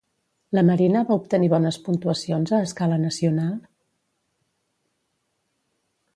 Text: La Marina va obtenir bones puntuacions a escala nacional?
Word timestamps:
La 0.59 0.61
Marina 0.69 1.01
va 1.09 1.17
obtenir 1.21 1.49
bones 1.53 1.77
puntuacions 1.89 2.55
a 2.55 2.63
escala 2.69 2.99
nacional? 3.05 3.53